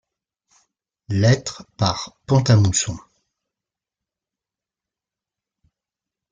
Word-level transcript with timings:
Lettres 1.09 1.63
par 1.77 2.15
Pont-à-Mousson. 2.25 2.97